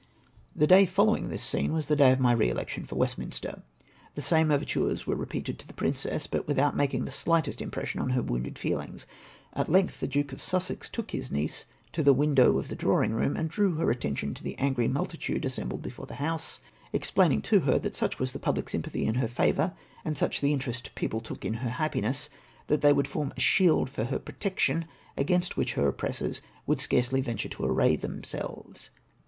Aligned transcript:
The 0.55 0.65
day 0.65 0.87
following 0.87 1.29
this 1.29 1.43
scene 1.43 1.73
was 1.73 1.85
the 1.85 1.95
day 1.95 2.11
of 2.11 2.19
my 2.19 2.31
re 2.31 2.49
election 2.49 2.85
for 2.85 2.95
Westminster. 2.95 3.61
The 4.15 4.23
same 4.23 4.49
overtures 4.49 5.05
were 5.05 5.15
repeated 5.15 5.59
to 5.59 5.67
the 5.67 5.75
princess, 5.75 6.25
but 6.25 6.47
without 6.47 6.75
making 6.75 7.05
the 7.05 7.11
shght 7.11 7.47
est 7.47 7.61
impression 7.61 8.01
on 8.01 8.09
her 8.09 8.23
wounded 8.23 8.55
feehngs. 8.55 9.05
At 9.53 9.69
length 9.69 9.99
the 9.99 10.07
Duke 10.07 10.33
of 10.33 10.41
Sussex 10.41 10.89
took 10.89 11.11
his 11.11 11.29
niece 11.29 11.65
to 11.91 12.01
the 12.01 12.15
window 12.15 12.57
of 12.57 12.67
the 12.69 12.75
drawing 12.75 13.13
room, 13.13 13.37
and 13.37 13.47
drew 13.47 13.75
her 13.75 13.91
attention 13.91 14.33
to 14.33 14.43
the 14.43 14.57
angry 14.57 14.87
multitude 14.87 15.45
assembled 15.45 15.83
before 15.83 16.07
the 16.07 16.15
house, 16.15 16.61
explaining 16.91 17.43
to 17.43 17.59
394 17.59 17.59
SYiMPATIIY 17.59 17.61
OF 17.61 17.61
THE 17.61 17.61
PRINCESS 17.61 17.61
FOE 17.61 17.61
MY 17.61 17.61
TREATMENT. 17.61 17.65
her 17.75 17.79
that 17.79 17.95
such 17.95 18.17
Avas 18.17 18.31
the 18.31 18.39
piibhc 18.39 18.69
sympathy 18.71 19.05
in 19.05 19.15
her 19.21 19.27
favour, 19.27 19.73
and 20.03 20.17
such 20.17 20.41
the 20.41 20.53
interest 20.53 20.83
the 20.85 20.89
people 20.95 21.21
took 21.21 21.45
in 21.45 21.53
her 21.53 21.69
happiness, 21.69 22.29
that 22.65 22.81
they 22.81 22.91
would 22.91 23.07
form 23.07 23.31
a 23.37 23.39
shield 23.39 23.87
for 23.87 24.05
her 24.05 24.17
protection 24.17 24.85
against 25.15 25.55
which 25.55 25.73
her 25.75 25.87
oppressors 25.87 26.41
would 26.65 26.81
scarcely 26.81 27.21
venture 27.21 27.49
to 27.49 27.63
array 27.63 27.95
themselves. 27.95 28.89